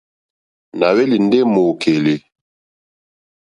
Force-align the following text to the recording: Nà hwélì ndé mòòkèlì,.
Nà 0.77 0.87
hwélì 0.95 1.17
ndé 1.25 1.39
mòòkèlì,. 1.53 2.15